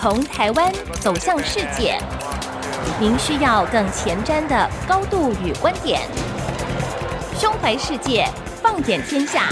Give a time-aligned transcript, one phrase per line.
[0.00, 1.98] 从台湾走向世界，
[3.00, 6.02] 您需要更前瞻的高度与观点。
[7.36, 8.24] 胸怀世界，
[8.62, 9.48] 放眼天下，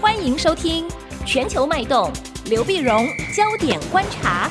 [0.00, 0.88] 欢迎收听
[1.24, 2.12] 《全球脉动》，
[2.50, 4.50] 刘碧荣焦点观察。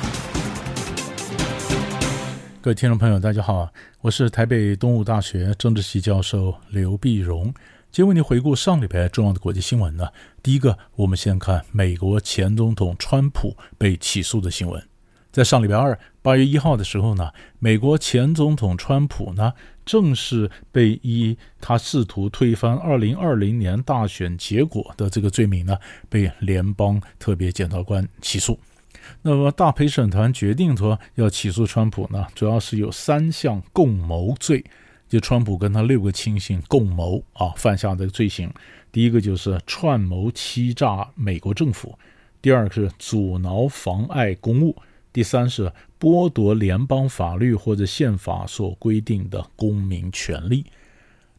[2.61, 3.67] 各位听众朋友，大家好，
[3.99, 7.53] 我是台北东吴大学政治系教授刘碧荣。
[7.91, 10.07] 今天为您回顾上礼拜重要的国际新闻呢。
[10.41, 14.81] 第一个，我们先看美国前总统川普被起诉的新闻。
[15.31, 19.53] 在上礼拜二，八月一号的时候呢，美国前总统川普呢，
[19.85, 25.77] 正式被以他试图推翻二零二零年大选结果的这个罪名呢，
[26.09, 28.59] 被联邦特别检察官起诉。
[29.21, 34.63] 那么大陪审团决定说要起诉川普呢，主要是有三项共谋罪。
[35.07, 38.51] 就川普跟他六个亲信共谋啊，犯下的罪行。
[38.91, 41.97] 第一个就是串谋欺诈美国政府，
[42.41, 44.75] 第二个是阻挠妨碍公务，
[45.11, 50.65] 第三是剥夺联邦法律或者宪法所规定的公民权利。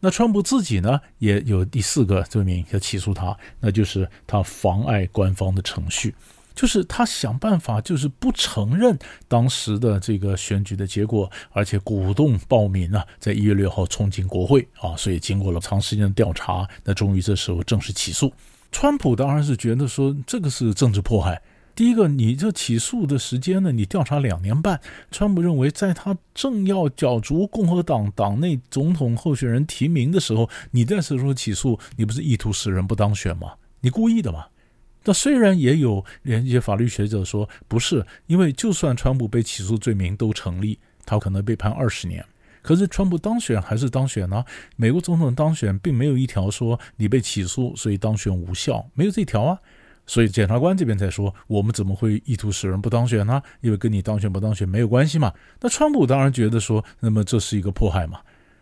[0.00, 6.14] 那川普自己呢，也有第四个罪名要起诉他，那就是他妨碍官方的程序。
[6.52, 14.96] 就是他想办法，就是不承认当时的这个选举的结果，而且鼓动暴民呢，在一月六号冲进国会啊！
[14.96, 18.32] 所以经过了长时间的调查，那终于这时候正式起诉。
[18.72, 21.40] 川普当然是觉得说这个是政治迫害。
[21.80, 24.78] 第一个，你这起诉的时间呢，你调查两年半。
[25.10, 33.54] 川普认为，在他正要角逐共和党党内总统候选人提名的时候，你这时候起诉，你不是意图使人不当选吗？
[33.80, 34.44] 你故意的吗？
[35.04, 42.22] 那虽然也有连一些法律学者说不是，因为就算川普被起诉罪名都成立，他可能被判二十年。
[42.60, 44.44] 可是川普当选还是当选呢？
[44.76, 49.58] 美国总统当选并没有一条说你被起诉所以当选无效，没有这条啊。
[50.06, 53.40] 所以检察官这边才说，我们怎么会意图使人不当选呢？
[53.60, 55.32] 因为跟你当选不当选没有关系嘛。
[55.60, 58.20] 那川普当然觉得说，那么这是一个迫害嘛。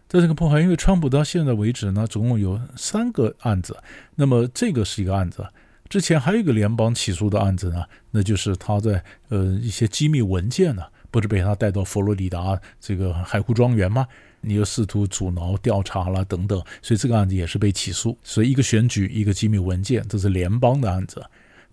[0.08, 3.76] 这是个迫害，因为川普到现在为止呢，总共有三个案子，
[4.14, 5.46] 那么这个是一个案子。
[5.88, 14.06] 之前还有一个联邦起诉的案子呢，那就是他在呃一些机密文件呢，不是被他带到佛罗里达这个海湖庄园吗？
[14.40, 18.16] 你又试图阻挠调查了等等，所以这个案子也是被起诉。
[18.22, 21.24] 所以一个选举，一个机密文件，这是联邦的案子。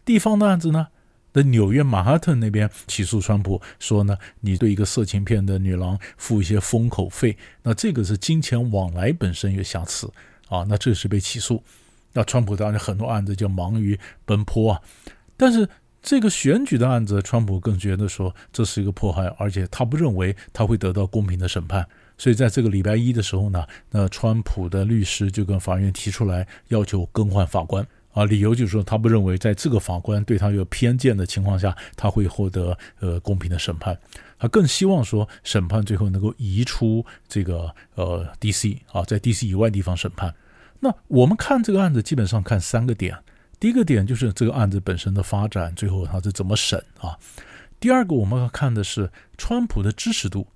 [0.04, 0.88] 地方的案子呢，
[1.32, 10.12] 在纽约曼哈顿那边起诉川普，说呢你对一个色情片的女郎付一些封口费，那这个是金钱往来本身有瑕疵
[10.48, 11.62] 啊，那这是被起诉。
[12.14, 14.82] 那川普当然很多案子就忙于奔波啊，
[15.38, 15.70] 但是
[16.06, 21.84] 这个选举的案子，川普更觉得说这是一个迫害，而且他不认为他会得到公平的审判，
[22.16, 27.84] 所以在这个礼拜一的时候呢，那川普的律师就跟法院提出来要求更换法官
[28.14, 33.98] 啊，理由就是说他不认为在这个法官对他有偏见的情况下，他会获得呃公平的审判，
[34.38, 38.80] 他更希望说审判最后能够移出这个呃 D.C.
[38.92, 39.48] 啊，在 D.C.
[39.48, 40.32] 以外地方审判。
[40.80, 43.18] 那我们看这个案子，基本上看三个点。
[43.60, 47.18] 第一个点就是这个案子本身的发展，最后他是怎么审啊？
[47.80, 50.48] 第二个我们要看的是川普的支持度。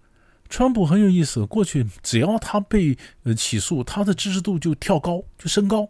[0.49, 5.87] 川普很有意思，过去只要他被呃起诉，他的支持度就跳高，就升高，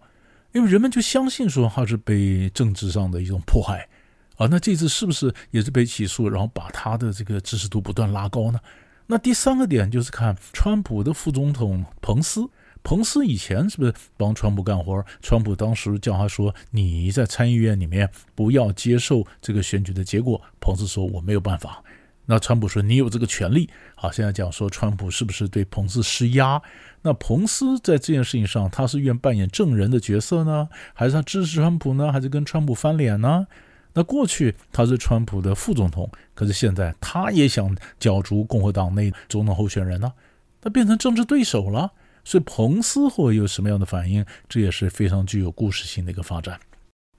[0.52, 3.88] 因为人们就相信说他是被政治上的一种迫害
[4.36, 4.48] 啊。
[4.52, 8.60] 那这次是不是也是被起诉，然后把他的这个支持度不断拉高呢？
[9.08, 12.48] 那第三个点就是看川普的副总统彭斯。
[12.82, 15.06] 彭斯以前是不是帮川普干活？
[15.22, 21.84] 川普当时叫他说：“你在参议院里面不要接受这个选举的结果。”彭斯说：“我没有办法。”
[22.26, 26.62] 那川普说：“你有这个权利。”好，现在讲说川普是不是对彭斯施压？
[27.02, 33.46] 那彭斯在这件事情上，他是愿扮演证人的角色呢，还是他支持川普呢，还是跟川普翻脸呢？
[33.94, 40.14] 那过去他是川普的副总统，可是现在他也想角逐共和党内总统候选人呢，
[40.62, 41.92] 他变成政治对手了。
[42.24, 44.26] 所以彭斯会有什么样的反应？
[44.48, 46.60] 这也是非常具有故事性的一个发展。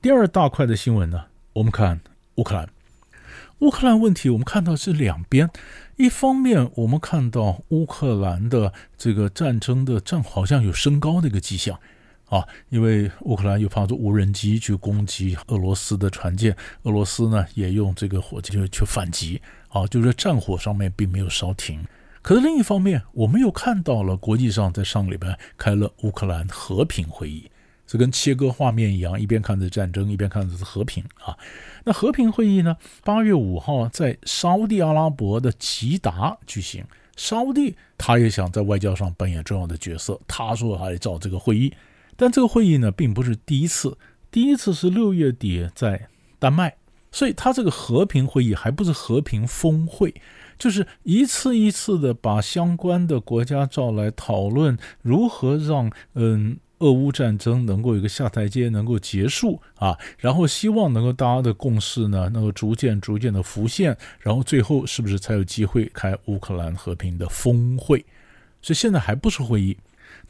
[0.00, 2.00] 第二大块的新闻呢，我们看
[2.36, 2.68] 乌克兰。
[3.58, 5.50] 乌克兰问题，我们看到是两边。
[5.96, 11.78] 一方面，我们看到乌克兰的这个战争的战好像有升高的一个迹象
[12.30, 21.84] 啊，因为乌克兰又派出无人机去攻击俄罗斯的船舰，俄罗斯呢也用这个火箭去反击啊，就是战火上面并没有稍停。
[22.22, 27.50] 可是另一方面，我们又看到了国际上在上礼拜开了乌克兰和平会议，
[27.86, 31.36] 这跟切割画面一样，一边看着战争，一边看着和平啊。
[31.84, 32.76] 那和平会议呢？
[33.02, 36.84] 八月五号在沙地阿拉伯的吉达举行，
[37.16, 41.72] 沙地他也想在外交上扮演重要的角色，他说他来找这个会议，
[42.16, 43.96] 但这个会议呢，并不是第一次，
[44.30, 46.08] 第一次是六月底在
[46.38, 46.76] 丹麦。
[47.12, 50.14] 所以他这个和平会议还不是和平峰会，
[50.58, 56.58] 就是一次一次的把相关的国家召来讨论如何让嗯。
[56.80, 68.02] 俄乌战争能够有个下台阶，能够结束啊，然后希望能够大家的共识呢，能够逐渐逐渐的浮现，然后最后是不是才有机会开乌克兰和平的峰会？
[68.62, 69.76] 所以现在还不是会议。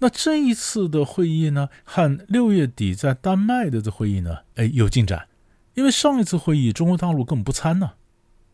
[0.00, 5.28] 那这一次的会议呢，和六月底在丹麦的这会议呢，哎，有进展。
[5.74, 7.92] 因为上一次会议中国大陆根本不参呢，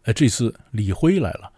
[0.04, 1.52] 哎，这次李辉来了，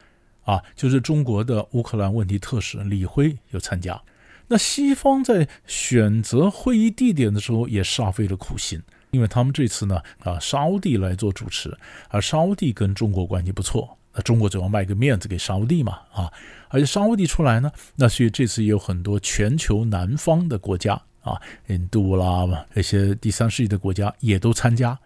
[0.44, 4.00] 啊，就是中国的乌克兰问题特使李辉有参加。
[4.46, 11.76] 那西方在选择会议地点的时候也煞费了苦心，因为他们这次呢，啊，沙地来做主持，
[12.08, 16.32] 而沙地跟中国关系不错，那中国总要卖个面子给沙地嘛，啊，
[16.70, 24.98] 而且沙地出来呢，那所以这次也有很多全球南方的国家啊，印度啦，那些第三世界的国家也都参加。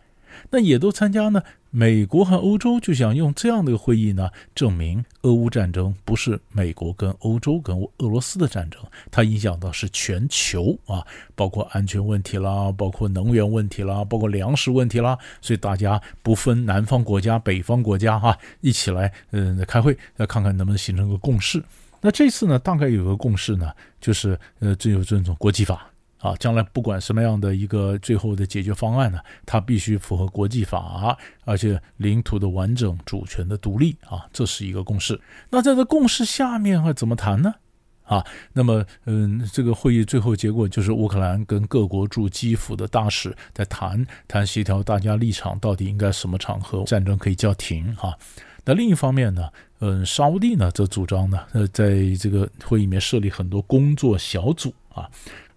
[0.51, 1.43] 那也都参加呢？
[1.75, 8.79] 美国和欧洲就想用这样的一个会议呢，证明俄乌战争不是美国跟欧洲跟俄罗斯的战争，
[9.11, 11.03] 它影响到是全球啊，
[11.35, 21.63] 包括安全问题啦，包括能源问题啦，包括粮食问题啦，所以大家不分南方国家、北方国家哈，一起来嗯开会，来看看能不能形成个共识。
[22.03, 25.89] 那这次呢，大概有个共识呢，就是呃，只有尊重国际法。
[26.23, 35.21] 啊，将来不管什么样的一个最后的解决方案呢，它必须符合国际法，而且领土的完整、主权的独立啊，这是一个共识。
[35.51, 37.53] 那在这共识下面啊，怎么谈呢？
[38.05, 48.15] 啊，那么嗯，这个会议最后结果就是乌克兰跟各国驻基辅的大使在谈谈协调，大家立场到底应该什么场合战争可以叫停啊？
[48.65, 49.49] 那另一方面呢，
[49.81, 55.09] 嗯，沙乌地呢则主张呢，呃，在这个会议里面设立很多工作小组啊。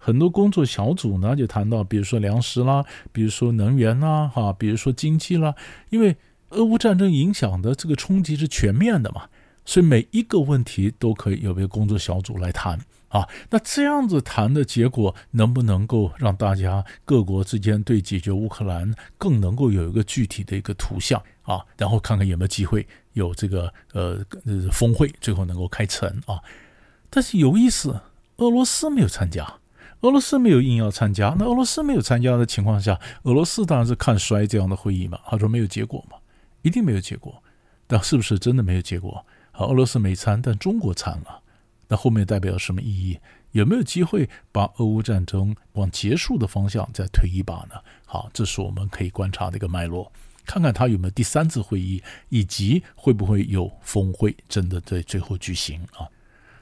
[0.06, 5.52] 很多工作小组呢，就谈到，比如说粮食啦，比如说能源啦，哈，比如说经济啦，
[5.90, 6.16] 因为
[6.50, 9.28] 俄乌战争影响的这个冲击是全面的嘛，
[9.64, 13.28] 所以每一个问题都可以有一个工作小组来谈啊。
[13.50, 21.58] 那这样子谈的结果，能不能够让大家各国之间对解决乌克兰更能够有一个具体的一个图像啊？
[21.76, 24.24] 然后看看有没有机会有这个呃
[24.70, 26.38] 峰会最后能够开成啊？
[27.10, 28.00] 但是有意思，
[28.36, 29.44] 俄罗斯没有参加。
[30.02, 35.18] 俄罗斯没有硬要参加，那俄罗斯没有参加的情况下，俄罗斯当然是看衰这样的会议嘛。
[35.26, 36.18] 他说没有结果嘛，
[36.62, 37.42] 一定没有结果。
[37.86, 39.24] 但是不是真的没有结果？
[39.52, 41.40] 好，俄罗斯没参，但中国参了。
[41.88, 43.18] 那后面代表什么意义？
[43.52, 47.76] 有没有机会把俄乌战争往结束的方向再推一把呢？
[48.04, 50.12] 好，这是我们可以观察的一个脉络，
[50.44, 56.10] 看看他有没有第三次会议，以及会不会有峰会真的在最后举行啊？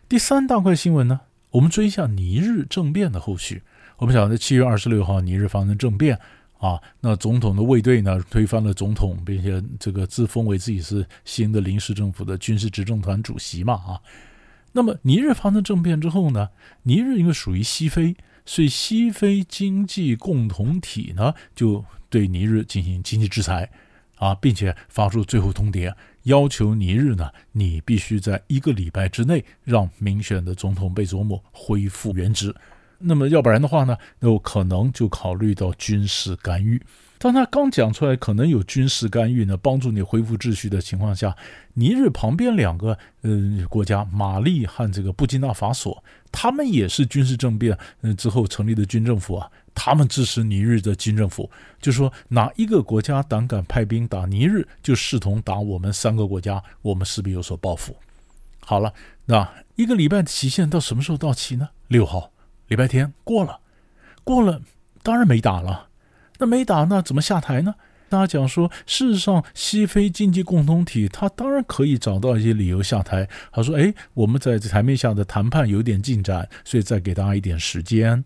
[0.09, 1.23] 第三大块新闻呢？
[1.55, 3.63] 我们追一下尼日政变的后续。
[3.99, 6.19] 我们晓得七月二十六号尼日发生政变
[6.59, 14.03] 啊，那总统的卫队呢推翻了总统，并且这个自封为自己是新的临时政府的军事执政团主席嘛啊。
[14.73, 16.49] 那么尼日发生政变之后呢，
[16.83, 23.71] 尼日因为属于西非，所以西非经济共同体呢就对尼日进行经济制裁
[24.17, 25.95] 啊，并且发出最后通牒。
[26.25, 32.55] 要求尼日呢，你必须在一个礼拜之内让民选的总统贝佐姆恢复原职。
[32.99, 36.81] 那么要不然的话呢，那可能就考虑到军事干预。
[37.19, 41.35] 当他刚讲出来可能有军事干预呢，帮助你恢复秩序的情况下，
[41.75, 49.51] 尼日旁边两个呃国家，马利和这个布基纳法索，他们也是军事政变嗯之后成立的军政府啊。
[49.75, 51.51] 他们支持尼日的军政府，
[51.81, 57.97] 就说哪一个国家胆敢派兵打尼日，就视同打我们三个国家，我们势必有所报复。
[58.61, 58.95] 好了，
[59.27, 61.69] 那一个礼拜的期限到什么时候到期呢？
[61.89, 62.31] 六号，
[62.69, 63.59] 礼拜天过了，
[64.23, 64.63] 过了，
[65.03, 65.89] 当然没打了。
[66.39, 67.75] 那没打，那怎么下台呢？
[68.09, 73.29] 大家讲说，事实上，西非经济共同体他当然可以找到一些理由下台。
[73.51, 78.25] 他说：“哎，我们在台面下的谈判有点进展，所以再给大家一点时间。”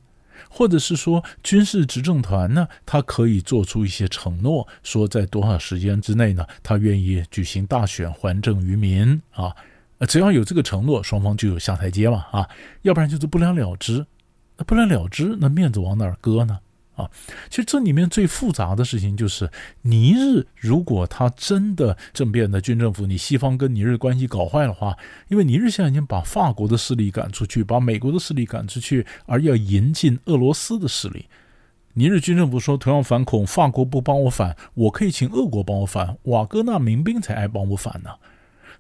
[0.49, 9.55] 或者是说，军事执政团呢，他可以做出一些承诺，说在多少时间之内呢，他愿意举行大选还政于民啊。
[10.07, 12.49] 只要有这个承诺，双方就有下台阶嘛啊，
[12.83, 14.07] 要不然就是不了了之。
[14.57, 16.59] 那不了了之，那面子往哪搁呢？
[16.99, 17.09] 啊，
[17.49, 19.49] 其实这里面最复杂的事情就是，
[19.83, 31.27] 尼日如果他真的政变的军政府，你西方跟尼日关系搞坏的话，因为尼日现在已经把法国的势力赶出去，把美国的势力赶出去，而要引进俄罗斯的势力。
[31.95, 38.11] 尼日军政府说，同样反恐，法国不帮我反，我可以请俄国帮我反，瓦格纳民兵才爱帮我反呢。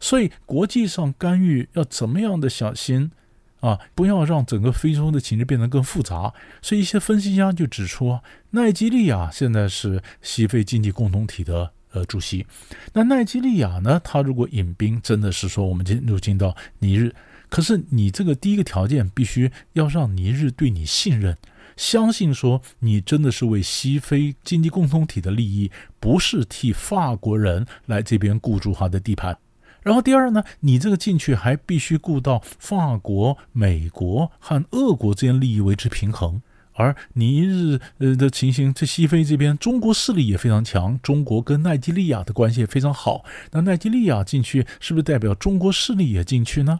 [0.00, 3.12] 所以国际上干预要怎么样的小心？
[3.60, 6.32] 啊，不要让整个非洲的情势变得更复杂。
[6.62, 8.18] 所以一些分析家就指出，
[8.50, 12.46] 奈及利亚现在是西非经济共同体的呃主席。
[12.92, 14.00] 那奈基利亚呢？
[14.04, 17.14] 他如果引兵，真的是说我们进入进到尼日，
[17.48, 21.36] 可是你这个第一个条件必须要让尼日对你信任，
[21.76, 29.36] 相信说你真的是为西非经济共同体的利益，不是替法国人来这边固住他的地盘。
[29.82, 36.42] 然后第二呢，你这个进去还必须顾到法国、美国和俄国之间利益维持平衡。
[36.74, 43.24] 而尼日呃的情形，这西非这边，中国势力也非常强，中国跟奈及利亚的关系也非常好。
[43.50, 46.78] 那奈及利亚进去，是不是代表中国势力也进去呢？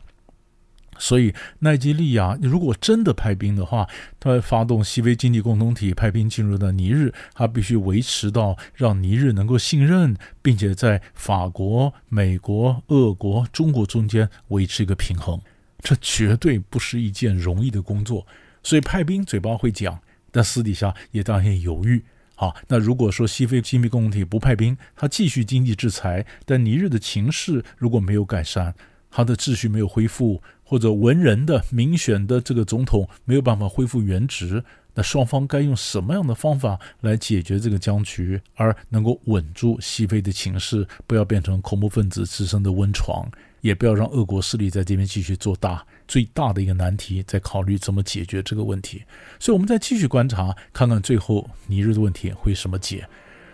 [0.99, 3.89] 所以奈及利亚如果真的派兵的话，
[4.19, 15.41] 他发动西非经济共同体派兵进入到尼日，他必须维持到让尼日能够信任，并且在法国、美国、俄国、中国中间维持一个平衡，
[15.81, 18.27] 这绝对不是一件容易的工作。
[18.63, 20.01] 所以派兵嘴巴会讲，
[20.31, 22.03] 但私底下也当然犹豫。
[22.35, 28.75] 好，那如果说西非经济共同体不派兵，他继续经济制裁，但尼日的情势如果没有改善，
[29.11, 34.63] 他的秩序没有恢复，或者文人的民选的这个总统没有办法恢复原职，
[34.95, 43.29] 那双方该用什么样的方法来解决这个僵局，而能够稳住西非的情势，不要变成恐怖分子滋生的温床？
[43.61, 49.03] 也不要让俄国势力在这边继续做大，最大的一个难题在考虑怎么解决这个问题。
[49.41, 53.05] 所以，我们再继续观察，看看最后尼日的问题会什么解。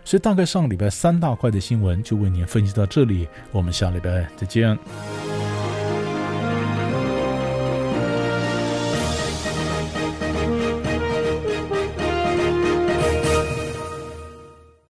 [0.05, 4.79] 所以，大概上个礼拜三大块的新闻就为您分析到这里，我们下礼拜再见。